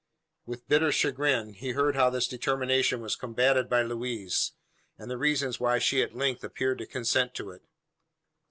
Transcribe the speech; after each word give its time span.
With 0.47 0.67
bitter 0.67 0.91
chagrin, 0.91 1.53
he 1.53 1.73
heard 1.73 1.95
how 1.95 2.09
this 2.09 2.27
determination 2.27 3.01
was 3.01 3.15
combated 3.15 3.69
by 3.69 3.83
Louise, 3.83 4.53
and 4.97 5.11
the 5.11 5.15
reasons 5.19 5.59
why 5.59 5.77
she 5.77 6.01
at 6.01 6.15
length 6.15 6.43
appeared 6.43 6.79
to 6.79 6.87
consent 6.87 7.35
to 7.35 7.51
it. 7.51 7.61